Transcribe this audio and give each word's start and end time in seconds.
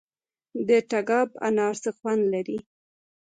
د 0.67 0.69
تګاب 0.91 1.29
انار 1.47 1.75
څه 1.83 1.89
خوند 1.97 2.23
لري؟ 2.33 2.57